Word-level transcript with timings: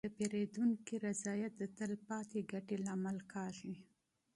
د 0.05 0.09
پیرودونکي 0.17 0.95
رضایت 1.07 1.53
د 1.57 1.63
تلپاتې 1.77 2.39
ګټې 2.51 2.77
سبب 2.87 3.17
کېږي. 3.31 3.73